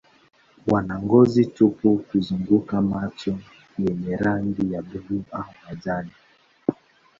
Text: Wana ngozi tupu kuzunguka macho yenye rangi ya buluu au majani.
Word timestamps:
Wana 0.67 0.95
ngozi 1.03 1.41
tupu 1.55 1.89
kuzunguka 2.07 2.75
macho 2.91 3.33
yenye 3.83 4.15
rangi 4.17 4.73
ya 4.73 4.81
buluu 4.81 5.23
au 5.31 5.45
majani. 5.65 6.11